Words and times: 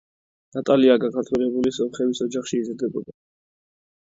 ნატალია 0.57 0.95
გაქართველებული 1.03 1.73
სომხების 1.79 2.23
ოჯახში 2.27 2.63
იზრდებოდა. 2.63 3.17